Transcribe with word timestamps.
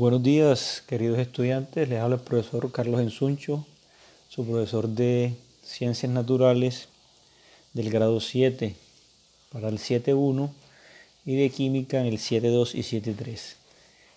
Buenos 0.00 0.22
días, 0.22 0.82
queridos 0.86 1.18
estudiantes. 1.18 1.86
Les 1.86 2.00
habla 2.00 2.16
el 2.16 2.22
profesor 2.22 2.72
Carlos 2.72 3.02
Ensuncho, 3.02 3.66
su 4.30 4.46
profesor 4.46 4.88
de 4.88 5.34
Ciencias 5.62 6.10
Naturales 6.10 6.88
del 7.74 7.90
grado 7.90 8.18
7 8.18 8.76
para 9.52 9.68
el 9.68 9.76
7.1 9.76 10.48
y 11.26 11.36
de 11.36 11.50
Química 11.50 12.00
en 12.00 12.06
el 12.06 12.16
7.2 12.16 12.76
y 12.76 12.78
7.3. 12.80 13.56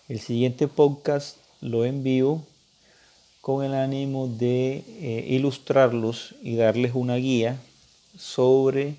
El 0.07 0.21
siguiente 0.21 0.69
podcast 0.69 1.35
lo 1.59 1.83
envío 1.83 2.41
con 3.41 3.65
el 3.65 3.73
ánimo 3.73 4.29
de 4.29 4.85
eh, 4.87 5.25
ilustrarlos 5.31 6.33
y 6.41 6.55
darles 6.55 6.93
una 6.95 7.15
guía 7.15 7.57
sobre 8.17 8.95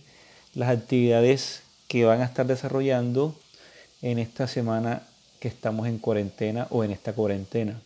las 0.53 0.69
actividades 0.69 1.63
que 1.89 2.05
van 2.05 2.21
a 2.21 2.27
estar 2.27 2.47
desarrollando 2.47 3.35
en 4.03 4.19
esta 4.19 4.47
semana 4.47 5.09
estamos 5.49 5.87
en 5.87 5.99
cuarentena 5.99 6.67
o 6.71 6.85
en 6.85 6.91
esta 6.91 7.13
cuarentena. 7.13 7.81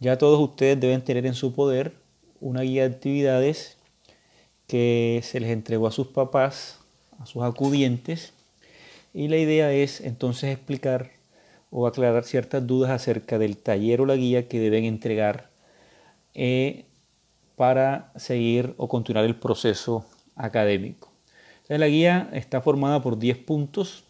Ya 0.00 0.18
todos 0.18 0.40
ustedes 0.40 0.78
deben 0.78 1.02
tener 1.02 1.26
en 1.26 1.34
su 1.34 1.54
poder 1.54 1.92
una 2.40 2.62
guía 2.62 2.88
de 2.88 2.94
actividades 2.94 3.76
que 4.66 5.20
se 5.24 5.40
les 5.40 5.50
entregó 5.50 5.86
a 5.86 5.92
sus 5.92 6.08
papás, 6.08 6.78
a 7.18 7.26
sus 7.26 7.42
acudientes, 7.42 8.32
y 9.14 9.28
la 9.28 9.38
idea 9.38 9.72
es 9.72 10.00
entonces 10.00 10.52
explicar 10.54 11.10
o 11.70 11.86
aclarar 11.86 12.24
ciertas 12.24 12.66
dudas 12.66 12.90
acerca 12.90 13.38
del 13.38 13.56
taller 13.56 14.00
o 14.00 14.06
la 14.06 14.16
guía 14.16 14.48
que 14.48 14.60
deben 14.60 14.84
entregar 14.84 15.50
eh, 16.34 16.84
para 17.56 18.12
seguir 18.16 18.74
o 18.76 18.88
continuar 18.88 19.24
el 19.24 19.34
proceso 19.36 20.04
académico. 20.36 21.10
la 21.68 21.88
guía 21.88 22.30
está 22.32 22.60
formada 22.60 23.02
por 23.02 23.18
10 23.18 23.38
puntos 23.38 24.04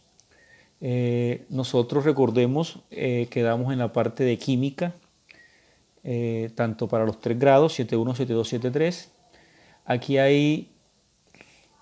eh, 0.80 1.45
nosotros 1.48 2.05
recordemos, 2.05 2.80
eh, 2.91 3.27
quedamos 3.30 3.73
en 3.73 3.80
la 3.80 3.92
parte 3.92 4.24
de 4.24 4.38
química, 4.38 4.95
eh, 6.05 6.50
tanto 6.55 6.89
para 6.89 7.05
los 7.05 7.20
tres 7.20 7.39
grados, 7.39 7.78
7.1, 7.78 8.14
7.2, 8.14 8.72
7.3. 8.72 9.08
Aquí 9.84 10.19
hay 10.19 10.70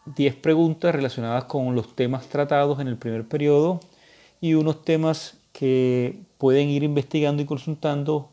10 0.06 0.36
preguntas 0.36 0.94
relacionadas 0.94 1.44
con 1.44 1.74
los 1.74 1.94
temas 1.94 2.28
tratados 2.28 2.80
en 2.80 2.88
el 2.88 2.96
primer 2.96 3.26
periodo 3.26 3.80
y 4.40 4.54
unos 4.54 4.84
temas 4.84 5.36
que 5.52 6.18
pueden 6.38 6.68
ir 6.68 6.82
investigando 6.82 7.42
y 7.42 7.46
consultando 7.46 8.30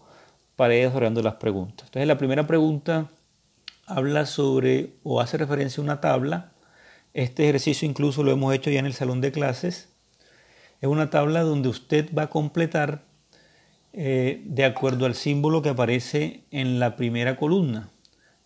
para 0.56 0.76
ir 0.76 0.86
desarrollando 0.86 1.22
las 1.22 1.36
preguntas. 1.36 1.88
Entonces 1.88 2.08
la 2.08 2.18
primera 2.18 2.48
pregunta 2.48 3.10
habla 3.86 4.26
sobre 4.26 4.92
o 5.04 5.20
hace 5.20 5.38
referencia 5.38 5.82
a 5.82 5.84
una 5.84 6.00
tabla. 6.00 6.52
Este 7.14 7.44
ejercicio 7.44 7.88
incluso 7.88 8.24
lo 8.24 8.32
hemos 8.32 8.54
hecho 8.54 8.70
ya 8.70 8.80
en 8.80 8.86
el 8.86 8.94
salón 8.94 9.20
de 9.20 9.32
clases 9.32 9.93
es 10.84 10.90
una 10.90 11.10
tabla 11.10 11.44
donde 11.44 11.70
usted 11.70 12.14
va 12.14 12.24
a 12.24 12.30
completar 12.30 13.06
eh, 13.94 14.42
de 14.44 14.66
acuerdo 14.66 15.06
al 15.06 15.16
símbolo 15.16 15.62
que 15.62 15.70
aparece 15.70 16.44
en 16.52 16.78
la 16.78 16.98
primera 16.98 17.38
columna. 17.38 17.90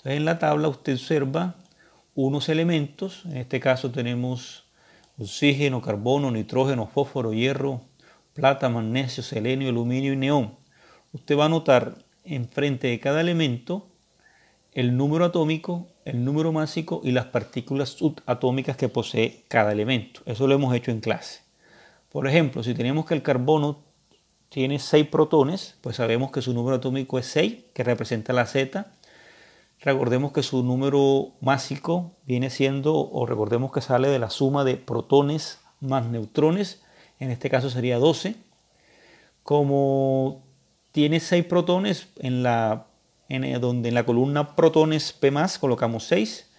En 0.03 0.23
la 0.23 0.37
tabla 0.37 0.67
usted 0.67 0.93
observa 0.93 1.55
unos 2.13 2.47
elementos, 2.49 3.25
en 3.25 3.37
este 3.37 3.59
caso 3.59 3.89
tenemos 3.89 4.67
oxígeno, 5.17 5.81
carbono, 5.81 6.29
nitrógeno, 6.29 6.85
fósforo, 6.85 7.33
hierro, 7.33 7.81
plata, 8.35 8.69
magnesio, 8.69 9.23
selenio, 9.23 9.69
aluminio 9.69 10.13
y 10.13 10.17
neón. 10.17 10.53
Usted 11.13 11.35
va 11.35 11.43
a 11.43 11.47
anotar 11.47 11.95
enfrente 12.23 12.85
de 12.85 12.99
cada 12.99 13.19
elemento 13.19 13.87
el 14.73 14.95
número 14.95 15.25
atómico, 15.25 15.87
el 16.05 16.23
número 16.23 16.51
másico 16.51 17.01
y 17.03 17.13
las 17.13 17.25
partículas 17.25 17.89
subatómicas 17.89 18.77
que 18.77 18.89
posee 18.89 19.43
cada 19.47 19.71
elemento. 19.71 20.21
Eso 20.27 20.45
lo 20.45 20.53
hemos 20.53 20.75
hecho 20.75 20.91
en 20.91 20.99
clase. 20.99 21.46
Por 22.17 22.27
ejemplo, 22.27 22.63
si 22.63 22.73
tenemos 22.73 23.05
que 23.05 23.13
el 23.13 23.21
carbono 23.21 23.83
tiene 24.49 24.79
6 24.79 25.05
protones, 25.05 25.75
pues 25.81 25.97
sabemos 25.97 26.31
que 26.31 26.41
su 26.41 26.51
número 26.51 26.77
atómico 26.77 27.19
es 27.19 27.27
6, 27.27 27.65
que 27.75 27.83
representa 27.83 28.33
la 28.33 28.47
Z. 28.47 28.87
Recordemos 29.81 30.31
que 30.31 30.41
su 30.41 30.63
número 30.63 31.33
másico 31.41 32.15
viene 32.25 32.49
siendo, 32.49 32.95
o 32.95 33.27
recordemos 33.27 33.71
que 33.71 33.81
sale 33.81 34.07
de 34.07 34.17
la 34.17 34.31
suma 34.31 34.63
de 34.63 34.77
protones 34.77 35.59
más 35.79 36.07
neutrones, 36.07 36.81
en 37.19 37.29
este 37.29 37.51
caso 37.51 37.69
sería 37.69 37.99
12. 37.99 38.33
Como 39.43 40.41
tiene 40.93 41.19
6 41.19 41.45
protones, 41.45 42.07
en 42.17 42.41
la, 42.41 42.87
en, 43.29 43.61
donde 43.61 43.89
en 43.89 43.93
la 43.93 44.07
columna 44.07 44.55
protones 44.55 45.13
P 45.13 45.31
colocamos 45.59 46.05
6, 46.05 46.49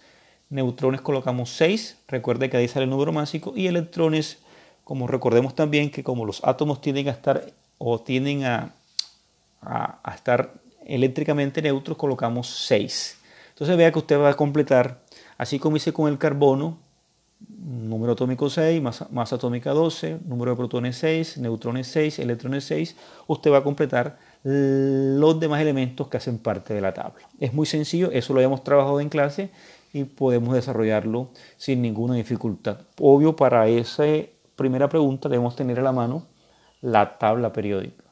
neutrones 0.51 1.01
colocamos 1.01 1.49
6, 1.49 1.97
recuerde 2.07 2.49
que 2.49 2.55
ahí 2.55 2.69
sale 2.69 2.85
el 2.85 2.91
número 2.91 3.11
másico, 3.11 3.51
y 3.57 3.67
electrones 3.67 4.37
como 4.89 5.05
recordemos 5.05 5.53
también 5.53 5.91
que 5.91 6.03
como 6.03 6.25
los 6.25 6.43
átomos 6.43 6.81
tienden 6.81 7.09
a 7.09 7.11
estar 7.11 7.45
o 7.77 8.01
tienden 8.01 8.43
a, 8.43 8.73
estar 10.15 10.51
eléctricamente 10.83 11.61
neutros, 11.61 11.95
colocamos 11.95 12.49
6. 12.65 13.19
Entonces 13.49 13.77
vea 13.77 13.91
que 13.91 13.99
usted 13.99 14.19
va 14.19 14.29
a 14.29 14.33
completar, 14.33 15.03
así 15.37 15.59
como 15.59 15.77
hice 15.77 15.93
con 15.93 16.11
el 16.11 16.17
carbono, 16.17 16.79
número 17.59 18.13
atómico 18.13 18.49
6, 18.49 18.81
masa, 18.81 19.07
masa, 19.11 19.35
atómica 19.35 19.73
12, 19.73 20.21
número 20.25 20.53
de 20.53 20.57
protones 20.57 20.95
6, 20.95 21.37
neutrones 21.37 21.85
6, 21.85 22.17
electrones 22.17 22.63
6, 22.63 22.95
usted 23.27 23.51
va 23.51 23.59
a 23.59 23.63
completar 23.63 24.17
los 24.43 25.39
demás 25.39 25.61
elementos 25.61 26.07
que 26.07 26.17
hacen 26.17 26.39
parte 26.39 26.73
de 26.73 26.81
la 26.81 26.95
tabla. 26.95 27.29
Es 27.39 27.53
muy 27.53 27.67
sencillo, 27.67 28.09
eso 28.11 28.33
lo 28.33 28.41
hemos 28.41 28.63
trabajado 28.63 28.99
en 29.01 29.09
clase 29.09 29.51
y 29.93 30.05
podemos 30.05 30.55
desarrollarlo 30.55 31.29
sin 31.57 31.83
ninguna 31.83 32.15
dificultad. 32.15 32.79
Obvio, 32.97 33.35
para 33.35 33.67
ese 33.67 34.38
primera 34.59 34.89
pregunta 34.89 35.29
debemos 35.29 35.55
tener 35.55 35.79
a 35.79 35.83
la 35.83 35.93
mano 35.93 36.27
la 36.81 37.17
tabla 37.17 37.53
periódica. 37.53 38.03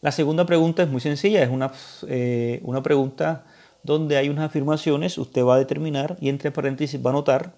La 0.00 0.10
segunda 0.10 0.44
pregunta 0.44 0.82
es 0.82 0.88
muy 0.90 1.00
sencilla, 1.00 1.42
es 1.44 1.48
una, 1.48 1.70
eh, 2.08 2.60
una 2.64 2.82
pregunta 2.82 3.44
donde 3.84 4.16
hay 4.16 4.28
unas 4.28 4.46
afirmaciones, 4.46 5.16
usted 5.16 5.44
va 5.44 5.54
a 5.54 5.58
determinar 5.58 6.16
y 6.20 6.28
entre 6.28 6.50
paréntesis 6.50 7.00
va 7.00 7.10
a 7.10 7.12
anotar 7.12 7.54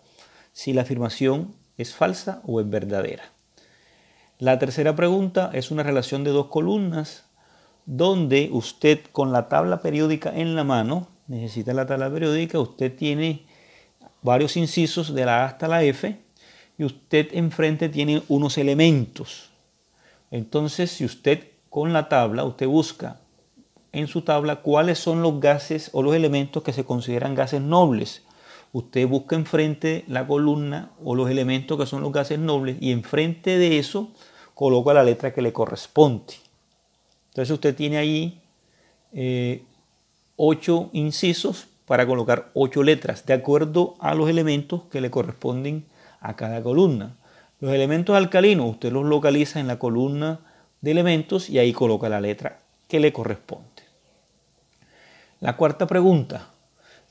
si 0.53 0.75
la 0.75 0.83
afirmación 0.83 1.55
es 1.79 1.95
falsa 1.95 2.43
o 2.47 2.61
es 2.61 2.69
verdadera. 2.69 3.25
La 4.39 4.59
tercera 4.59 4.95
pregunta 4.95 5.51
es 5.55 5.71
una 5.71 5.83
relación 5.83 6.23
de 6.23 6.33
dos 6.33 6.47
columnas 6.47 7.25
donde 7.87 8.51
usted 8.53 9.01
con 9.11 9.33
la 9.33 9.49
tabla 9.49 9.81
periódica 9.81 10.31
en 10.35 10.55
la 10.55 10.65
mano, 10.65 11.09
necesita 11.29 11.73
la 11.73 11.87
tabla 11.87 12.13
periódica, 12.13 12.59
usted 12.59 12.95
tiene 12.95 13.47
varios 14.21 14.57
incisos 14.59 15.15
de 15.15 15.25
la 15.25 15.43
A 15.43 15.47
hasta 15.47 15.67
la 15.67 15.83
F 15.83 16.24
y 16.79 16.85
usted 16.85 17.29
enfrente 17.33 17.89
tiene 17.89 18.23
unos 18.29 18.59
elementos. 18.59 19.51
Entonces, 20.31 20.91
si 20.91 21.05
usted 21.05 21.49
con 21.71 21.93
la 21.93 22.09
tabla, 22.09 22.45
usted 22.45 22.67
busca 22.67 23.21
en 23.93 24.09
su 24.09 24.23
tabla 24.23 24.57
cuáles 24.57 24.99
son 24.99 25.23
los 25.23 25.41
gases 25.41 25.91
o 25.93 26.03
los 26.03 26.15
elementos 26.15 26.63
que 26.63 26.73
se 26.73 26.85
consideran 26.85 27.35
gases 27.35 27.61
nobles. 27.61 28.23
Usted 28.73 29.07
busca 29.07 29.37
enfrente 29.37 30.05
la 30.09 30.27
columna 30.27 30.91
o 31.03 31.15
los 31.15 31.31
elementos 31.31 31.79
que 31.79 31.87
son 31.87 32.03
los 32.03 32.11
gases 32.11 32.41
nobles 32.41 32.77
y 32.81 32.91
enfrente 32.91 33.57
de 33.57 33.79
eso 33.79 34.11
coloca 34.55 34.93
la 34.95 35.05
letra 35.05 35.33
que 35.33 35.43
le 35.43 35.53
corresponde. 35.53 36.35
Entonces 37.29 37.53
usted 37.53 37.77
tiene 37.77 37.99
ahí 37.99 38.41
eh, 39.13 39.63
ocho 40.37 40.91
incisos 40.93 41.69
para 41.87 42.07
colocar 42.07 42.51
ocho 42.55 42.83
letras 42.83 43.27
de 43.27 43.35
acuerdo 43.35 43.95
a 44.01 44.15
los 44.15 44.29
elementos 44.29 44.83
que 44.91 45.01
le 45.01 45.11
corresponden 45.11 45.85
a 46.25 46.35
cada 46.37 46.63
columna. 46.63 47.17
Los 47.61 47.73
elementos 47.73 48.17
alcalinos 48.17 48.71
usted 48.71 48.91
los 48.91 49.05
localiza 49.05 49.61
en 49.61 49.69
la 49.69 49.79
columna 49.79 50.41
de 50.81 50.91
elementos 50.91 51.49
y 51.49 51.59
ahí 51.59 51.73
coloca 51.73 52.09
la 52.09 52.21
letra 52.21 52.61
que 52.89 52.99
le 52.99 53.13
corresponde. 53.13 53.69
La 55.41 55.57
cuarta 55.57 55.87
pregunta 55.87 56.51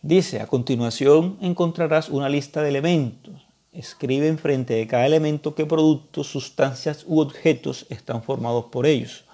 dice, 0.01 0.41
a 0.41 0.47
continuación 0.47 1.37
encontrarás 1.41 2.09
una 2.09 2.27
lista 2.27 2.61
de 2.63 2.69
elementos. 2.69 3.33
Escribe 3.71 4.27
enfrente 4.27 4.73
de 4.73 4.87
cada 4.87 5.05
elemento 5.05 5.55
qué 5.55 5.65
productos, 5.65 6.27
sustancias 6.27 7.05
u 7.07 7.19
objetos 7.19 7.85
están 7.89 8.23
formados 8.23 8.65
por 8.65 8.85
ellos. 8.85 9.25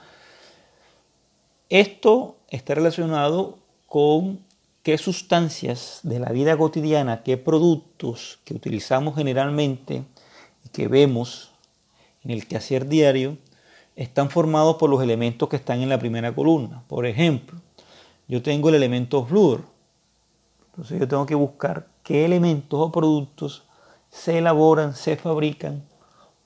Esto 1.69 2.35
está 2.49 2.75
relacionado 2.75 3.57
con 3.87 4.39
qué 4.83 4.97
sustancias 4.97 5.99
de 6.03 6.19
la 6.19 6.31
vida 6.31 6.57
cotidiana, 6.57 7.23
qué 7.23 7.37
productos 7.37 8.39
que 8.45 8.53
utilizamos 8.53 9.15
generalmente 9.15 10.03
y 10.65 10.69
que 10.69 10.87
vemos 10.87 11.51
en 12.23 12.31
el 12.31 12.47
quehacer 12.47 12.87
diario, 12.87 13.37
están 13.95 14.29
formados 14.29 14.77
por 14.77 14.89
los 14.89 15.01
elementos 15.03 15.49
que 15.49 15.57
están 15.57 15.81
en 15.81 15.89
la 15.89 15.99
primera 15.99 16.33
columna. 16.33 16.83
Por 16.87 17.05
ejemplo, 17.05 17.59
yo 18.27 18.41
tengo 18.41 18.69
el 18.69 18.75
elemento 18.75 19.25
flúor. 19.25 19.63
Entonces 20.69 20.99
yo 20.99 21.07
tengo 21.07 21.25
que 21.25 21.35
buscar 21.35 21.87
qué 22.03 22.23
elementos 22.25 22.79
o 22.79 22.91
productos 22.91 23.63
se 24.09 24.37
elaboran, 24.37 24.95
se 24.95 25.17
fabrican 25.17 25.83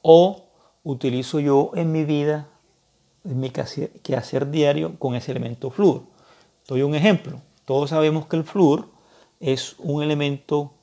o 0.02 0.46
utilizo 0.84 1.40
yo 1.40 1.72
en 1.76 1.92
mi 1.92 2.04
vida, 2.04 2.48
en 3.24 3.40
mi 3.40 3.52
quehacer 3.52 4.50
diario 4.50 4.98
con 4.98 5.16
ese 5.16 5.32
elemento 5.32 5.70
flúor. 5.70 6.04
Doy 6.68 6.82
un 6.82 6.96
ejemplo. 6.96 7.40
Todos 7.66 7.92
sabemos 7.92 8.28
que 8.28 8.36
el 8.36 8.44
flúor 8.44 8.90
es 9.40 9.76
un 9.80 10.04
elemento 10.04 10.74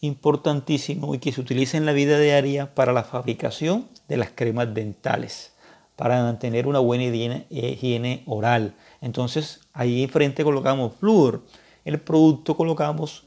importantísimo 0.00 1.14
y 1.14 1.18
que 1.18 1.32
se 1.32 1.40
utiliza 1.40 1.76
en 1.76 1.86
la 1.86 1.92
vida 1.92 2.18
diaria 2.18 2.74
para 2.74 2.92
la 2.92 3.02
fabricación 3.02 3.88
de 4.08 4.16
las 4.18 4.30
cremas 4.30 4.72
dentales. 4.74 5.54
para 5.96 6.22
mantener 6.22 6.68
una 6.68 6.78
buena 6.78 7.02
higiene, 7.50 8.22
oral. 8.26 8.76
Entonces 9.00 9.62
ahí 9.72 10.04
enfrente 10.04 10.44
colocamos 10.44 10.92
flúor, 10.94 11.42
el 11.84 11.98
producto 11.98 12.56
colocamos 12.56 13.24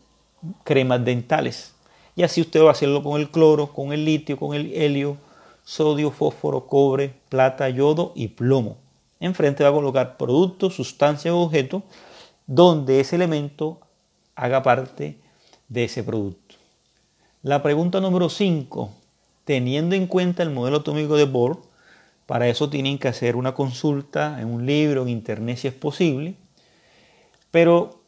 cremas 0.63 1.03
dentales. 1.03 1.73
Y 2.15 2.23
así 2.23 2.39
usted 2.39 2.63
va 2.63 2.69
a 2.69 2.71
hacerlo 2.71 3.03
con 3.03 3.19
el 3.19 3.29
cloro, 3.29 3.73
con 3.73 3.91
el 3.91 4.05
litio, 4.05 4.39
con 4.39 4.55
el 4.55 4.71
helio, 4.73 5.17
sodio, 5.65 6.11
fósforo, 6.11 6.65
cobre, 6.65 7.13
plata, 7.27 7.67
yodo 7.67 8.13
y 8.15 8.29
plomo. 8.29 8.77
Enfrente 9.19 9.65
va 9.65 9.69
a 9.69 9.73
colocar 9.73 10.15
producto, 10.15 10.69
sustancia 10.69 11.35
o 11.35 11.41
objeto 11.41 11.83
donde 12.53 12.99
ese 12.99 13.15
elemento 13.15 13.79
haga 14.35 14.61
parte 14.61 15.15
de 15.69 15.85
ese 15.85 16.03
producto. 16.03 16.55
La 17.43 17.63
pregunta 17.63 18.01
número 18.01 18.27
5, 18.27 18.91
teniendo 19.45 19.95
en 19.95 20.05
cuenta 20.05 20.43
el 20.43 20.49
modelo 20.49 20.77
atómico 20.79 21.15
de 21.15 21.23
Bohr, 21.23 21.61
para 22.25 22.49
eso 22.49 22.69
tienen 22.69 22.97
que 22.97 23.07
hacer 23.07 23.37
una 23.37 23.53
consulta 23.53 24.41
en 24.41 24.49
un 24.49 24.65
libro, 24.65 25.03
en 25.03 25.07
internet 25.07 25.59
si 25.59 25.69
es 25.69 25.73
posible, 25.73 26.35
pero 27.51 28.01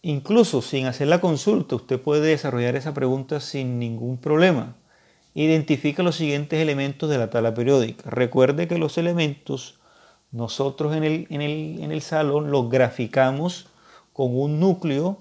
incluso 0.00 0.62
sin 0.62 0.86
hacer 0.86 1.08
la 1.08 1.20
consulta 1.20 1.74
usted 1.74 2.00
puede 2.00 2.24
desarrollar 2.24 2.76
esa 2.76 2.94
pregunta 2.94 3.40
sin 3.40 3.80
ningún 3.80 4.18
problema. 4.18 4.76
Identifica 5.34 6.04
los 6.04 6.14
siguientes 6.14 6.60
elementos 6.60 7.10
de 7.10 7.18
la 7.18 7.30
tabla 7.30 7.52
periódica. 7.52 8.10
Recuerde 8.10 8.68
que 8.68 8.78
los 8.78 8.96
elementos 8.96 9.80
nosotros 10.36 10.94
en 10.94 11.02
el, 11.02 11.26
en 11.30 11.90
el, 11.90 12.02
salón 12.02 12.50
los 12.50 12.68
graficamos 12.68 13.68
con 14.12 14.38
un 14.38 14.60
núcleo 14.60 15.18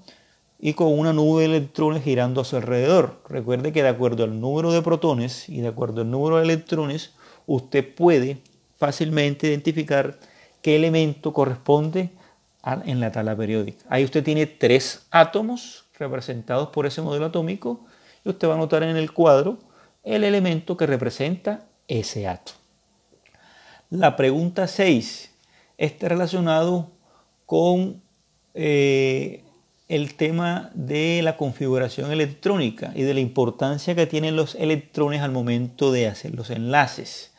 y 0.59 0.73
con 0.73 0.97
una 0.97 1.13
nube 1.13 1.41
de 1.41 1.57
electrones 1.57 2.03
girando 2.03 2.41
a 2.41 2.45
su 2.45 2.57
alrededor. 2.57 3.21
Recuerde 3.29 3.71
que 3.71 3.81
de 3.81 3.89
acuerdo 3.89 4.25
al 4.25 4.39
número 4.41 4.73
de 4.73 4.81
protones 4.81 5.47
y 5.47 5.61
de 5.61 5.69
acuerdo 5.69 6.01
al 6.01 6.11
número 6.11 6.37
de 6.37 6.43
electrones, 6.43 7.13
usted 7.45 7.95
puede 7.95 8.39
fácilmente 8.77 9.47
identificar 9.47 10.19
qué 10.61 10.75
elemento 10.75 11.31
corresponde 11.31 12.09
en 12.85 12.99
la 12.99 13.11
tabla 13.11 13.37
periódica. 13.37 13.85
Ahí 13.89 14.03
usted 14.03 14.23
tiene 14.23 14.47
tres 14.47 15.05
átomos 15.11 15.85
representados 15.97 16.69
por 16.69 16.85
ese 16.85 17.01
modelo 17.01 17.27
atómico 17.27 17.85
y 18.25 18.29
usted 18.29 18.49
va 18.49 18.55
a 18.55 18.57
notar 18.57 18.83
en 18.83 18.97
el 18.97 19.13
cuadro 19.13 19.59
el 20.03 20.25
elemento 20.25 20.75
que 20.75 20.87
representa 20.87 21.65
ese 21.87 22.27
átomo. 22.27 22.64
La 23.95 24.17
pregunta 24.17 24.67
6 24.67 25.31
está 25.77 26.09
relacionado 26.09 26.91
con 27.45 28.01
eh, 28.53 29.41
el 29.87 30.15
tema 30.15 30.69
de 30.73 31.21
la 31.23 31.37
configuración 31.37 32.11
electrónica 32.11 32.91
y 32.93 33.03
de 33.03 33.13
la 33.13 33.21
importancia 33.21 33.95
que 33.95 34.05
tienen 34.05 34.35
los 34.35 34.55
electrones 34.55 35.21
al 35.21 35.31
momento 35.31 35.93
de 35.93 36.07
hacer 36.07 36.35
los 36.35 36.49
enlaces. 36.49 37.31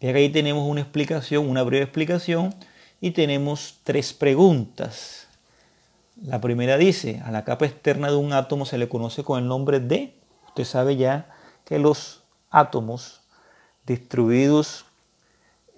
que 0.00 0.08
ahí 0.08 0.30
tenemos 0.30 0.66
una 0.66 0.80
explicación, 0.80 1.46
una 1.46 1.62
breve 1.62 1.84
explicación, 1.84 2.54
y 3.02 3.10
tenemos 3.10 3.80
tres 3.84 4.14
preguntas. 4.14 5.26
La 6.22 6.40
primera 6.40 6.78
dice, 6.78 7.20
a 7.22 7.30
la 7.30 7.44
capa 7.44 7.66
externa 7.66 8.10
de 8.10 8.16
un 8.16 8.32
átomo 8.32 8.64
se 8.64 8.78
le 8.78 8.88
conoce 8.88 9.24
con 9.24 9.42
el 9.42 9.46
nombre 9.46 9.78
de, 9.78 10.14
usted 10.46 10.64
sabe 10.64 10.96
ya 10.96 11.28
que 11.66 11.78
los 11.78 12.22
átomos 12.48 13.20
distribuidos 13.84 14.86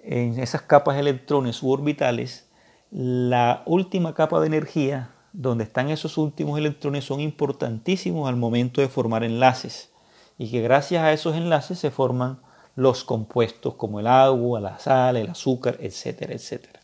en 0.03 0.39
esas 0.39 0.61
capas 0.63 0.95
de 0.95 1.01
electrones 1.01 1.57
suborbitales, 1.57 2.47
la 2.91 3.63
última 3.65 4.13
capa 4.13 4.39
de 4.39 4.47
energía 4.47 5.11
donde 5.33 5.63
están 5.63 5.89
esos 5.89 6.17
últimos 6.17 6.57
electrones 6.59 7.05
son 7.05 7.21
importantísimos 7.21 8.27
al 8.27 8.35
momento 8.35 8.81
de 8.81 8.89
formar 8.89 9.23
enlaces 9.23 9.89
y 10.37 10.49
que 10.49 10.61
gracias 10.61 11.03
a 11.03 11.13
esos 11.13 11.35
enlaces 11.35 11.79
se 11.79 11.91
forman 11.91 12.39
los 12.75 13.03
compuestos 13.03 13.75
como 13.75 13.99
el 13.99 14.07
agua, 14.07 14.59
la 14.59 14.79
sal, 14.79 15.17
el 15.17 15.29
azúcar, 15.29 15.77
etcétera, 15.79 16.33
etcétera. 16.33 16.79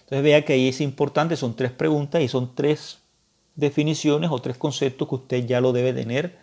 Entonces 0.00 0.22
vea 0.22 0.44
que 0.44 0.52
ahí 0.52 0.68
es 0.68 0.80
importante, 0.80 1.36
son 1.36 1.56
tres 1.56 1.72
preguntas 1.72 2.20
y 2.20 2.28
son 2.28 2.54
tres 2.54 2.98
definiciones 3.54 4.30
o 4.30 4.38
tres 4.40 4.56
conceptos 4.56 5.08
que 5.08 5.14
usted 5.14 5.46
ya 5.46 5.60
lo 5.60 5.72
debe 5.72 5.92
tener 5.92 6.36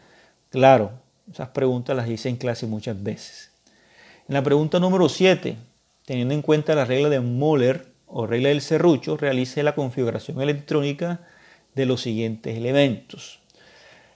claro. 0.50 0.92
Esas 1.32 1.50
preguntas 1.50 1.96
las 1.96 2.10
hice 2.10 2.30
en 2.30 2.38
clase 2.38 2.66
muchas 2.66 3.02
veces. 3.02 3.52
En 4.28 4.34
la 4.34 4.44
pregunta 4.44 4.80
número 4.80 5.08
7, 5.08 5.58
teniendo 6.12 6.34
en 6.34 6.42
cuenta 6.42 6.76
la 6.76 6.84
regla 6.84 7.08
de 7.08 7.22
Moller 7.22 7.86
o 8.06 8.28
regla 8.28 8.50
del 8.50 8.60
serrucho, 8.60 9.16
realice 9.16 9.64
la 9.64 9.76
configuración 9.76 10.42
electrónica 10.42 11.22
de 11.74 11.86
los 11.86 12.02
siguientes 12.02 12.58
elementos. 12.58 13.40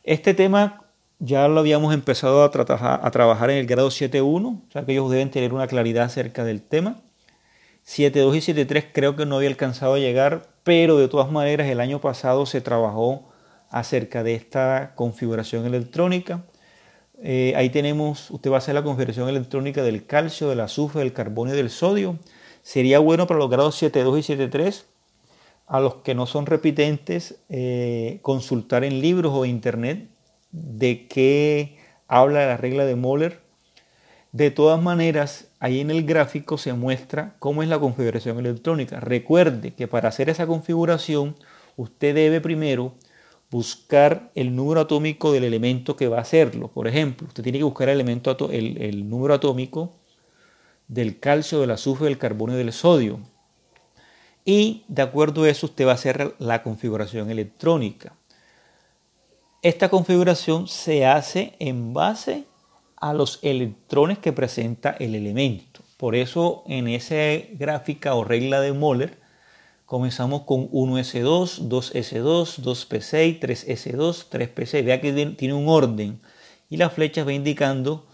Este 0.04 0.34
tema 0.34 0.84
ya 1.20 1.48
lo 1.48 1.62
habíamos 1.62 1.94
empezado 1.94 2.44
a, 2.44 2.48
a 2.48 3.12
trabajar 3.12 3.50
en 3.50 3.60
el 3.60 3.66
grado 3.66 3.88
7.1, 3.88 4.46
o 4.68 4.72
sea 4.74 4.86
que 4.86 4.92
ellos 4.92 5.10
deben 5.10 5.32
tener 5.32 5.54
una 5.54 5.68
claridad 5.68 6.04
acerca 6.04 6.44
del 6.44 6.62
tema. 6.62 7.00
7.2 7.88 8.36
y 8.36 8.66
7.3 8.66 8.88
creo 8.92 9.16
que 9.16 9.26
no 9.26 9.38
había 9.38 9.48
alcanzado 9.48 9.94
a 9.94 10.00
llegar, 10.00 10.50
pero 10.66 10.98
de 10.98 11.08
todas 11.08 11.32
maneras 11.32 11.70
el 11.70 11.80
año 11.80 12.02
pasado 12.02 12.46
se 12.46 12.60
trabajó 12.60 13.30
acerca 13.70 14.22
de 14.22 14.36
esta 14.36 14.92
configuración 14.96 15.66
electrónica. 15.66 16.44
Eh, 17.22 17.54
ahí 17.56 17.70
tenemos, 17.70 18.30
usted 18.32 18.52
va 18.52 18.56
a 18.56 18.58
hacer 18.60 18.76
la 18.76 18.84
configuración 18.84 19.30
electrónica 19.30 19.84
del 19.84 20.06
calcio, 20.06 20.50
del 20.50 20.60
azufre, 20.60 21.02
del 21.02 21.14
carbono 21.14 21.54
y 21.54 21.58
del 21.58 21.70
sodio. 21.70 22.18
Sería 22.62 23.00
bueno 23.00 23.28
para 23.28 23.40
los 23.40 23.50
grados 23.50 23.82
7.2 23.82 24.20
y 24.20 24.38
7.3, 24.38 24.84
a 25.68 25.80
los 25.80 25.96
que 25.96 26.16
no 26.16 26.26
son 26.26 26.46
repitentes, 26.46 27.40
eh, 27.50 28.20
consultar 28.22 28.84
en 28.84 29.02
libros 29.02 29.34
o 29.34 29.46
internet 29.46 30.08
de 30.52 31.08
qué 31.08 31.78
habla 32.08 32.46
la 32.46 32.58
regla 32.58 32.86
de 32.86 32.96
Moller. 32.96 33.40
De 34.32 34.52
todas 34.52 34.82
maneras, 34.82 35.48
ahí 35.60 35.80
en 35.80 35.92
el 35.92 36.06
gráfico 36.06 36.58
se 36.58 36.74
muestra 36.74 37.36
cómo 37.40 37.64
es 37.64 37.70
la 37.70 37.80
configuración 37.80 38.38
electrónica. 38.38 39.00
Recuerde 39.00 39.74
que 39.74 39.88
para 39.88 40.10
hacer 40.10 40.30
esa 40.30 40.46
configuración, 40.46 41.36
usted 41.78 42.14
debe 42.14 42.42
primero 42.42 42.94
buscar 43.56 44.32
el 44.36 44.54
número 44.54 44.82
atómico 44.82 45.32
del 45.32 45.46
elemento 45.46 45.96
que 45.96 46.10
va 46.10 46.18
a 46.18 46.24
hacerlo. 46.24 46.68
Por 46.68 46.90
ejemplo, 46.90 47.26
usted 47.26 47.42
tiene 47.42 47.58
que 47.60 47.64
buscar 47.64 47.88
el, 47.88 47.96
elemento 47.96 48.50
el, 48.52 49.10
número 49.10 49.34
atómico 49.34 49.94
del 50.90 51.22
calcio, 51.22 51.62
del 51.62 51.72
azufre, 51.72 52.08
del 52.08 52.18
carbono 52.18 52.54
y 52.54 52.58
del 52.58 52.74
sodio. 52.74 53.22
Y 54.44 54.84
de 54.90 55.04
acuerdo 55.04 55.44
a 55.44 55.50
eso 55.50 55.68
usted 55.68 55.88
va 55.88 55.92
a 55.92 55.94
hacer 55.94 56.36
la 56.38 56.64
configuración 56.64 57.32
electrónica. 57.32 58.18
Esta 59.62 59.88
configuración 59.88 60.68
se 60.68 61.06
hace 61.06 61.56
en 61.60 61.94
base 61.94 62.44
a 62.98 63.14
los 63.14 63.40
electrones 63.42 64.20
que 64.20 64.34
presenta 64.34 64.98
el 65.00 65.16
elemento. 65.16 65.80
Por 65.96 66.16
eso 66.16 66.66
en 66.68 66.90
esa 66.90 67.16
gráfica 67.54 68.16
o 68.16 68.26
regla 68.26 68.60
de 68.60 68.74
Moller 68.74 69.18
Comenzamos 69.86 70.44
con 70.44 70.70
1S2, 70.72 71.70
2S2, 71.70 72.60
2P6, 72.62 73.40
3S2, 73.40 74.26
3P6. 74.32 74.84
Vea 74.84 75.00
que 75.00 75.14
tiene 75.38 75.54
un 75.54 75.68
orden 75.70 76.20
y 76.72 76.78
la 76.78 76.90
flecha 76.90 77.24
va 77.24 77.34
indicando 77.34 78.08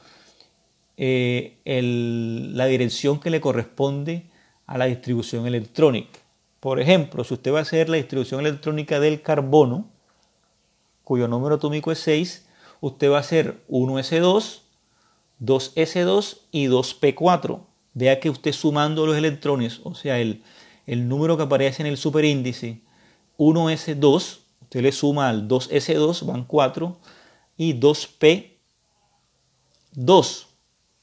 eh, 0.98 1.58
la 1.64 2.66
dirección 2.66 3.22
que 3.22 3.30
le 3.30 3.40
corresponde 3.40 4.26
a 4.68 4.78
la 4.78 4.86
distribución 4.86 5.48
electrónica. 5.48 6.20
Por 6.60 6.82
ejemplo, 6.82 7.24
si 7.24 7.36
usted 7.36 7.54
va 7.54 7.60
a 7.60 7.64
hacer 7.64 7.88
la 7.88 7.98
distribución 7.98 8.42
electrónica 8.42 9.00
del 9.00 9.22
carbono, 9.22 9.90
cuyo 11.06 11.30
número 11.30 11.56
atómico 11.56 11.94
es 11.94 12.00
6, 12.00 12.48
usted 12.82 13.10
va 13.10 13.18
a 13.18 13.22
hacer 13.22 13.64
1S2, 13.70 14.60
2S2 15.42 16.38
y 16.52 16.68
2P4. 16.68 17.62
Vea 17.94 18.20
que 18.20 18.30
usted 18.30 18.52
sumando 18.52 19.06
los 19.06 19.18
electrones, 19.18 19.80
o 19.84 19.96
sea, 19.96 20.20
el, 20.20 20.44
el 20.88 21.08
número 21.08 21.38
que 21.38 21.44
aparece 21.44 21.84
en 21.84 21.88
el 21.88 21.98
superíndice 21.98 22.82
1S2, 23.38 24.40
usted 24.62 24.82
le 24.82 24.92
suma 24.92 25.30
al 25.30 25.48
2S2, 25.48 26.26
van 26.26 26.46
4, 26.46 26.98
y 27.58 27.80
2P2 27.80 30.46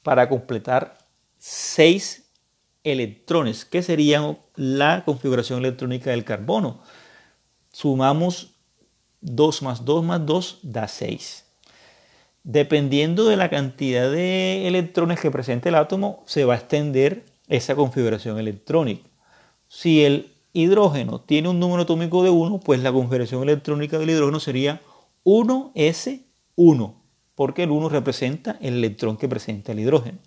para 0.03 0.29
completar 0.29 0.97
6 1.37 2.25
electrones, 2.83 3.65
que 3.65 3.81
serían 3.81 4.37
la 4.55 5.03
configuración 5.05 5.59
electrónica 5.59 6.11
del 6.11 6.23
carbono. 6.23 6.81
Sumamos 7.71 8.51
2 9.21 9.61
más 9.63 9.85
2 9.85 10.03
más 10.03 10.25
2 10.25 10.59
da 10.63 10.87
6. 10.87 11.45
Dependiendo 12.43 13.25
de 13.25 13.35
la 13.35 13.49
cantidad 13.49 14.09
de 14.09 14.67
electrones 14.67 15.19
que 15.19 15.29
presente 15.29 15.69
el 15.69 15.75
átomo, 15.75 16.23
se 16.25 16.45
va 16.45 16.53
a 16.53 16.57
extender 16.57 17.25
esa 17.47 17.75
configuración 17.75 18.39
electrónica. 18.39 19.08
Si 19.69 20.03
el 20.03 20.33
hidrógeno 20.51 21.21
tiene 21.21 21.47
un 21.47 21.59
número 21.59 21.83
atómico 21.83 22.23
de 22.23 22.31
1, 22.31 22.59
pues 22.59 22.81
la 22.81 22.91
configuración 22.91 23.43
electrónica 23.43 23.99
del 23.99 24.09
hidrógeno 24.09 24.39
sería 24.39 24.81
1s1, 25.23 26.93
porque 27.35 27.63
el 27.63 27.69
1 27.69 27.87
representa 27.89 28.57
el 28.61 28.73
electrón 28.73 29.15
que 29.15 29.29
presenta 29.29 29.71
el 29.71 29.79
hidrógeno. 29.79 30.17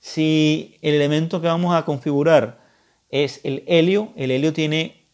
Si 0.00 0.78
el 0.80 0.94
elemento 0.94 1.42
que 1.42 1.46
vamos 1.46 1.74
a 1.74 1.84
configurar 1.84 2.64
es 3.10 3.42
el 3.44 3.64
helio, 3.66 4.12
el 4.16 4.30
helio 4.30 4.54
tiene 4.54 5.04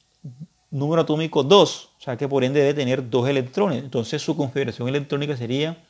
número 0.71 1.03
atómico 1.03 1.43
2, 1.43 1.91
o 1.99 2.01
sea 2.01 2.17
que 2.17 2.29
por 2.29 2.45
ende 2.45 2.61
debe 2.61 2.75
tener 2.75 3.11
dos 3.11 3.29
electrones. 3.29 3.83
Entonces 3.83 4.23
su 4.23 4.37
configuración 4.37 4.89
electrónica 4.89 5.37
sería 5.37 5.85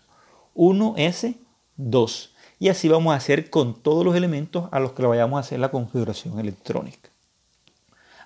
1s2. 0.55 2.31
Y 2.59 2.71
así 2.71 2.88
vamos 2.88 3.12
a 3.12 3.17
hacer 3.17 3.50
con 3.50 3.75
todos 3.83 4.02
los 4.02 4.17
elementos 4.17 4.67
a 4.73 4.81
los 4.81 4.93
que 4.93 5.02
le 5.02 5.09
vayamos 5.09 5.37
a 5.37 5.40
hacer 5.40 5.61
la 5.61 5.71
configuración 5.71 6.40
electrónica. 6.40 7.10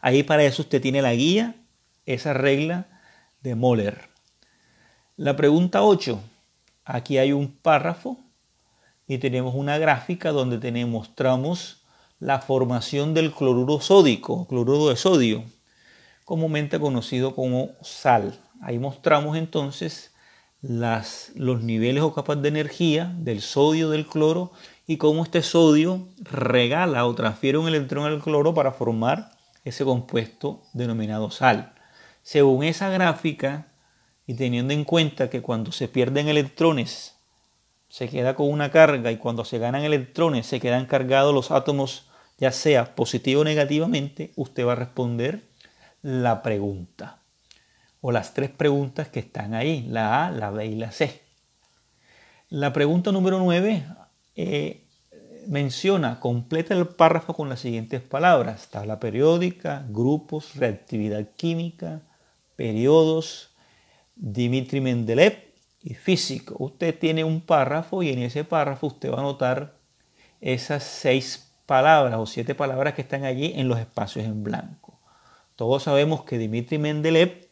Ahí 0.04 0.22
para 0.22 0.44
eso 0.44 0.60
usted 0.60 0.82
tiene 0.82 1.00
la 1.00 1.14
guía, 1.14 1.54
esa 2.04 2.34
regla 2.34 2.88
de 3.40 3.54
Moller. 3.54 4.10
La 5.16 5.34
pregunta 5.34 5.82
8. 5.82 6.20
Aquí 6.84 7.16
hay 7.16 7.32
un 7.32 7.50
párrafo 7.50 8.18
y 9.08 9.16
tenemos 9.16 9.54
una 9.54 9.78
gráfica 9.78 10.30
donde 10.30 10.58
tenemos, 10.58 10.92
mostramos 10.92 11.84
la 12.20 12.40
formación 12.40 13.14
del 13.14 13.32
cloruro 13.32 13.80
sódico, 13.80 14.46
cloruro 14.46 14.90
de 14.90 14.96
sodio, 14.96 15.42
comúnmente 16.26 16.78
conocido 16.78 17.34
como 17.34 17.70
sal. 17.80 18.38
Ahí 18.60 18.78
mostramos 18.78 19.38
entonces 19.38 20.12
las, 20.60 21.32
los 21.34 21.62
niveles 21.62 22.02
o 22.02 22.12
capas 22.12 22.42
de 22.42 22.48
energía 22.48 23.10
del 23.20 23.40
sodio, 23.40 23.88
del 23.88 24.06
cloro 24.06 24.52
y 24.86 24.98
cómo 24.98 25.22
este 25.22 25.40
sodio 25.40 26.06
regala 26.18 27.06
o 27.06 27.14
transfiere 27.14 27.56
un 27.56 27.68
electrón 27.68 28.04
al 28.04 28.20
cloro 28.20 28.52
para 28.52 28.72
formar 28.72 29.33
ese 29.64 29.84
compuesto 29.84 30.62
denominado 30.72 31.30
sal. 31.30 31.74
Según 32.22 32.64
esa 32.64 32.88
gráfica 32.90 33.68
y 34.26 34.34
teniendo 34.34 34.72
en 34.72 34.84
cuenta 34.84 35.30
que 35.30 35.42
cuando 35.42 35.72
se 35.72 35.88
pierden 35.88 36.28
electrones 36.28 37.16
se 37.88 38.08
queda 38.08 38.34
con 38.34 38.50
una 38.50 38.70
carga 38.70 39.10
y 39.12 39.18
cuando 39.18 39.44
se 39.44 39.58
ganan 39.58 39.82
electrones 39.84 40.46
se 40.46 40.60
quedan 40.60 40.86
cargados 40.86 41.34
los 41.34 41.50
átomos 41.50 42.08
ya 42.38 42.50
sea 42.50 42.94
positivo 42.94 43.42
o 43.42 43.44
negativamente, 43.44 44.32
usted 44.36 44.66
va 44.66 44.72
a 44.72 44.76
responder 44.76 45.48
la 46.02 46.42
pregunta 46.42 47.20
o 48.00 48.12
las 48.12 48.34
tres 48.34 48.50
preguntas 48.50 49.08
que 49.08 49.20
están 49.20 49.54
ahí, 49.54 49.86
la 49.88 50.26
A, 50.26 50.30
la 50.30 50.50
B 50.50 50.66
y 50.66 50.74
la 50.74 50.90
C. 50.92 51.22
La 52.50 52.72
pregunta 52.72 53.12
número 53.12 53.38
9 53.38 53.86
eh, 54.36 54.83
menciona, 55.48 56.20
completa 56.20 56.74
el 56.74 56.86
párrafo 56.86 57.34
con 57.34 57.48
las 57.48 57.60
siguientes 57.60 58.00
palabras, 58.00 58.68
tabla 58.70 59.00
periódica, 59.00 59.84
grupos, 59.88 60.54
reactividad 60.56 61.28
química, 61.36 62.02
periodos, 62.56 63.50
Dimitri 64.16 64.80
Mendeleev 64.80 65.38
y 65.82 65.94
físico. 65.94 66.56
Usted 66.58 66.98
tiene 66.98 67.24
un 67.24 67.40
párrafo 67.40 68.02
y 68.02 68.10
en 68.10 68.20
ese 68.20 68.44
párrafo 68.44 68.88
usted 68.88 69.10
va 69.10 69.16
a 69.16 69.20
anotar 69.20 69.74
esas 70.40 70.84
seis 70.84 71.50
palabras 71.66 72.18
o 72.18 72.26
siete 72.26 72.54
palabras 72.54 72.94
que 72.94 73.02
están 73.02 73.24
allí 73.24 73.52
en 73.56 73.68
los 73.68 73.78
espacios 73.78 74.24
en 74.24 74.44
blanco. 74.44 74.98
Todos 75.56 75.84
sabemos 75.84 76.24
que 76.24 76.38
Dimitri 76.38 76.78
Mendeleev 76.78 77.48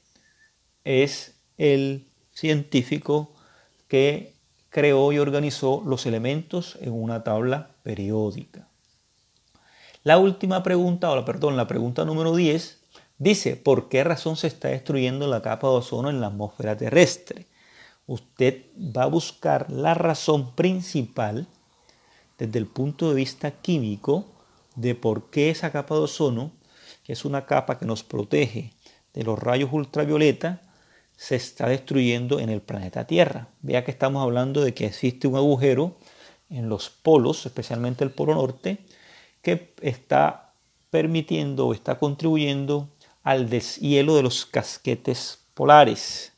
es 0.85 1.37
el 1.59 2.07
científico 2.33 3.33
que 3.89 4.35
creó 4.71 5.13
y 5.13 5.19
organizó 5.19 5.83
los 5.87 6.07
elementos 6.07 6.79
en 6.81 6.93
una 6.93 7.25
tabla 7.25 7.72
periódica. 7.83 8.69
La 10.05 10.19
última 10.19 10.63
pregunta, 10.63 11.11
o 11.11 11.17
la, 11.17 11.25
perdón, 11.25 11.57
la 11.57 11.69
pregunta 11.69 12.05
número 12.05 12.35
10, 12.35 12.81
dice, 13.19 13.57
¿por 13.57 13.89
qué 13.89 14.03
razón 14.03 14.37
se 14.37 14.49
está 14.49 14.69
destruyendo 14.69 15.29
la 15.29 15.43
capa 15.43 15.69
de 15.69 15.75
ozono 15.75 16.11
en 16.11 16.21
la 16.21 16.27
atmósfera 16.29 16.77
terrestre? 16.77 17.47
Usted 18.07 18.65
va 18.77 19.05
a 19.05 19.07
buscar 19.07 19.71
la 19.71 19.95
razón 19.95 20.57
principal 20.57 21.47
desde 22.37 22.59
el 22.59 22.67
punto 22.67 23.09
de 23.09 23.15
vista 23.15 23.53
químico 23.53 24.27
de 24.75 24.97
por 24.97 25.31
qué 25.31 25.51
esa 25.51 25.71
capa 25.71 25.95
de 25.95 26.03
ozono, 26.03 26.51
que 27.05 27.13
es 27.13 27.25
una 27.25 27.47
capa 27.47 27.79
que 27.79 27.87
nos 27.87 28.03
protege 28.03 28.73
de 29.15 29.23
los 29.23 29.39
rayos 29.39 29.71
ultravioleta, 29.73 30.63
se 31.17 31.37
está 31.37 31.69
destruyendo 31.69 32.41
en 32.41 32.49
el 32.49 32.61
planeta 32.61 33.07
Tierra. 33.07 33.49
Vea 33.61 33.85
que 33.85 33.93
estamos 33.93 34.23
hablando 34.23 34.63
de 34.63 34.75
que 34.75 34.87
existe 34.87 35.29
un 35.29 35.37
agujero 35.37 35.97
en 36.53 36.69
los 36.69 36.91
polos, 36.91 37.47
especialmente 37.47 38.05
el 38.05 38.11
polo 38.11 38.35
norte, 38.35 38.79
que 39.41 39.75
está 39.81 40.53
permitiendo 40.91 41.67
o 41.67 41.75
está 41.75 41.99
contribuyendo 41.99 42.89
al 43.23 43.49
deshielo 43.49 44.15
de 44.15 44.23
los 44.23 44.47
casquetes 44.47 45.41
polares, 45.55 46.33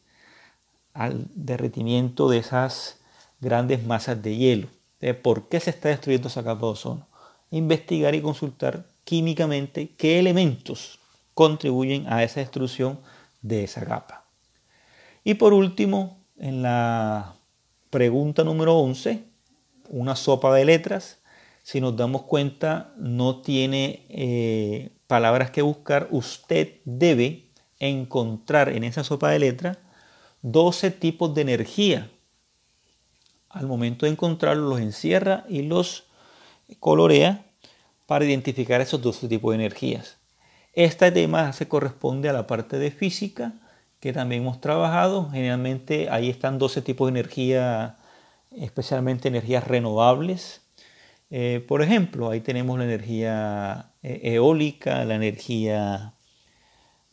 al 0.92 1.26
derretimiento 1.34 2.28
de 2.28 2.38
esas 2.38 3.00
grandes 3.40 3.84
masas 3.84 4.22
de 4.22 4.36
hielo. 4.36 4.68
De 5.00 5.12
¿Por 5.14 5.48
qué 5.48 5.60
se 5.60 5.70
está 5.70 5.88
destruyendo 5.88 6.28
esa 6.28 6.44
capa 6.44 6.66
de 6.66 6.72
ozono? 6.72 7.06
Investigar 7.50 8.14
y 8.14 8.22
consultar 8.22 8.86
químicamente 9.04 9.90
qué 9.96 10.18
elementos 10.18 11.00
contribuyen 11.34 12.06
a 12.10 12.22
esa 12.22 12.40
destrucción 12.40 13.00
de 13.42 13.64
esa 13.64 13.84
capa. 13.84 14.24
Y 15.24 15.34
por 15.34 15.52
último, 15.52 16.18
en 16.38 16.62
la 16.62 17.34
pregunta 17.90 18.44
número 18.44 18.76
11, 18.78 19.33
una 19.88 20.16
sopa 20.16 20.54
de 20.54 20.64
letras, 20.64 21.18
si 21.62 21.80
nos 21.80 21.96
damos 21.96 22.22
cuenta, 22.22 22.92
no 22.98 23.40
tiene 23.40 24.04
eh, 24.10 24.90
palabras 25.06 25.50
que 25.50 25.62
buscar. 25.62 26.08
Usted 26.10 26.80
debe 26.84 27.50
encontrar 27.78 28.68
en 28.68 28.84
esa 28.84 29.02
sopa 29.02 29.30
de 29.30 29.38
letras 29.38 29.78
12 30.42 30.90
tipos 30.90 31.34
de 31.34 31.40
energía. 31.42 32.10
Al 33.48 33.66
momento 33.66 34.04
de 34.04 34.12
encontrarlos, 34.12 34.68
los 34.68 34.80
encierra 34.80 35.44
y 35.48 35.62
los 35.62 36.04
colorea 36.80 37.46
para 38.06 38.24
identificar 38.24 38.80
esos 38.80 39.00
12 39.00 39.28
tipos 39.28 39.52
de 39.52 39.64
energías. 39.64 40.18
Este 40.74 41.10
tema 41.12 41.52
se 41.52 41.68
corresponde 41.68 42.28
a 42.28 42.32
la 42.32 42.46
parte 42.46 42.78
de 42.78 42.90
física 42.90 43.54
que 44.00 44.12
también 44.12 44.42
hemos 44.42 44.60
trabajado. 44.60 45.30
Generalmente 45.30 46.10
ahí 46.10 46.28
están 46.28 46.58
12 46.58 46.82
tipos 46.82 47.06
de 47.06 47.18
energía, 47.20 47.96
especialmente 48.56 49.28
energías 49.28 49.66
renovables. 49.66 50.62
Eh, 51.30 51.64
por 51.66 51.82
ejemplo, 51.82 52.30
ahí 52.30 52.40
tenemos 52.40 52.78
la 52.78 52.84
energía 52.84 53.92
eh, 54.02 54.20
eólica, 54.34 55.04
la 55.04 55.16
energía 55.16 56.14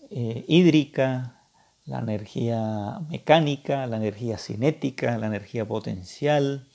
eh, 0.09 0.45
hídrica, 0.47 1.41
la 1.85 1.99
energía 1.99 2.99
mecánica, 3.09 3.87
la 3.87 3.97
energía 3.97 4.37
cinética, 4.37 5.17
la 5.17 5.27
energía 5.27 5.67
potencial, 5.67 6.67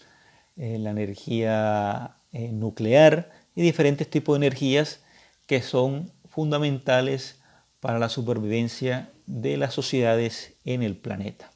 la 0.57 0.91
energía 0.91 2.17
nuclear 2.33 3.31
y 3.55 3.63
diferentes 3.63 4.09
tipos 4.09 4.39
de 4.39 4.47
energías 4.47 5.01
que 5.47 5.61
son 5.61 6.13
fundamentales 6.29 7.41
para 7.81 7.99
la 7.99 8.09
supervivencia 8.09 9.11
de 9.27 9.57
las 9.57 9.75
sociedades 9.75 10.55
en 10.65 10.83
el 10.83 10.97
planeta. 10.97 11.53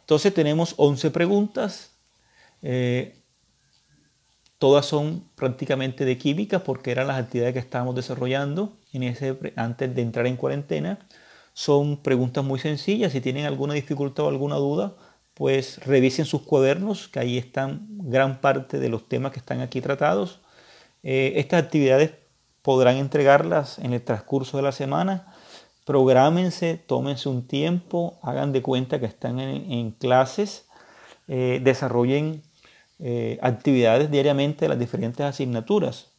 Entonces 0.00 0.34
tenemos 0.34 0.74
11 0.76 1.10
preguntas, 1.10 1.92
eh, 2.62 3.16
todas 4.58 4.86
son 4.86 5.28
prácticamente 5.34 6.04
de 6.04 6.18
química 6.18 6.60
porque 6.60 6.90
eran 6.90 7.06
las 7.06 7.18
actividades 7.18 7.54
que 7.54 7.60
estábamos 7.60 7.94
desarrollando 7.94 8.76
en 8.92 9.02
ese, 9.04 9.36
antes 9.56 9.94
de 9.94 10.02
entrar 10.02 10.26
en 10.26 10.36
cuarentena. 10.36 10.98
Son 11.52 11.96
preguntas 12.02 12.44
muy 12.44 12.58
sencillas, 12.58 13.12
si 13.12 13.20
tienen 13.20 13.46
alguna 13.46 13.74
dificultad 13.74 14.26
o 14.26 14.28
alguna 14.28 14.56
duda, 14.56 14.96
pues 15.34 15.84
revisen 15.84 16.24
sus 16.24 16.42
cuadernos, 16.42 17.08
que 17.08 17.18
ahí 17.20 17.38
están 17.38 17.86
gran 17.90 18.40
parte 18.40 18.78
de 18.78 18.88
los 18.88 19.08
temas 19.08 19.32
que 19.32 19.38
están 19.38 19.60
aquí 19.60 19.80
tratados. 19.80 20.40
Eh, 21.02 21.34
estas 21.36 21.62
actividades 21.62 22.12
podrán 22.62 22.96
entregarlas 22.96 23.78
en 23.78 23.94
el 23.94 24.02
transcurso 24.02 24.56
de 24.58 24.62
la 24.62 24.72
semana 24.72 25.34
Prográmense, 25.90 26.76
tómense 26.76 27.28
un 27.28 27.48
tiempo, 27.48 28.20
hagan 28.22 28.52
de 28.52 28.62
cuenta 28.62 29.00
que 29.00 29.06
están 29.06 29.40
en, 29.40 29.90
clases, 29.90 30.68
eh, 31.26 31.60
desarrollen 31.64 32.42
eh, 33.02 33.38
actividades 33.40 34.10
diariamente 34.10 34.66
de 34.66 34.68
las 34.68 34.78
diferentes 34.78 35.24
asignaturas 35.24 36.10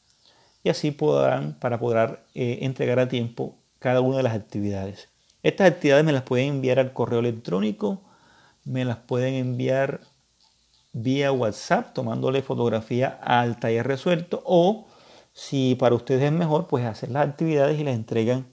y 0.64 0.70
así 0.70 0.92
podrán 0.92 1.58
para 1.60 1.80
poder 1.80 2.20
eh, 2.34 2.60
entregar 2.62 3.00
a 3.00 3.08
tiempo 3.08 3.58
cada 3.80 4.02
una 4.02 4.18
de 4.18 4.24
las 4.24 4.36
actividades. 4.36 5.10
Estas 5.44 5.70
actividades 5.70 6.06
me 6.06 6.12
las 6.12 6.24
pueden 6.24 6.50
enviar 6.50 6.80
al 6.80 6.94
correo 6.94 7.20
electrónico, 7.20 8.02
me 8.64 8.86
las 8.86 8.98
pueden 8.98 9.36
enviar 9.36 10.02
vía 10.94 11.32
WhatsApp 11.32 11.94
tomándole 11.94 12.42
fotografía 12.42 13.20
al 13.24 13.60
taller 13.60 13.88
resuelto 13.88 14.42
o 14.46 14.88
si 15.34 15.76
para 15.76 15.96
ustedes 15.96 16.24
es 16.24 16.32
mejor 16.32 16.68
pues 16.68 16.86
hacer 16.86 17.12
las 17.12 17.28
actividades 17.28 17.80
y 17.80 17.84
las 17.84 17.96
entregan 17.96 18.48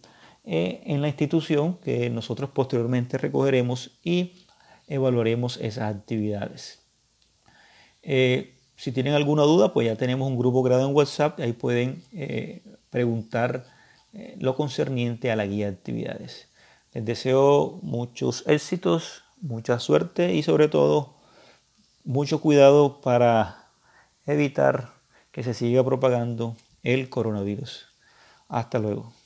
eh, 0.44 0.82
en 0.86 1.02
la 1.02 1.08
institución 1.08 1.78
que 1.78 2.08
nosotros 2.10 2.50
posteriormente 2.50 3.18
recogeremos 3.18 3.98
y 4.02 4.46
evaluaremos 4.86 5.58
esas 5.58 5.94
actividades. 5.94 6.87
Eh, 8.02 8.54
si 8.76 8.92
tienen 8.92 9.14
alguna 9.14 9.42
duda, 9.42 9.72
pues 9.72 9.86
ya 9.86 9.96
tenemos 9.96 10.28
un 10.28 10.38
grupo 10.38 10.62
grado 10.62 10.88
en 10.88 10.94
WhatsApp, 10.94 11.40
ahí 11.40 11.52
pueden 11.52 12.02
eh, 12.12 12.62
preguntar 12.90 13.64
lo 14.38 14.56
concerniente 14.56 15.30
a 15.30 15.36
la 15.36 15.46
guía 15.46 15.66
de 15.66 15.76
actividades. 15.76 16.48
Les 16.92 17.04
deseo 17.04 17.78
muchos 17.82 18.42
éxitos, 18.46 19.22
mucha 19.40 19.78
suerte 19.78 20.34
y 20.34 20.42
sobre 20.42 20.68
todo 20.68 21.14
mucho 22.04 22.40
cuidado 22.40 23.00
para 23.00 23.68
evitar 24.26 24.94
que 25.30 25.42
se 25.42 25.54
siga 25.54 25.84
propagando 25.84 26.56
el 26.82 27.08
coronavirus. 27.10 27.86
Hasta 28.48 28.78
luego. 28.78 29.17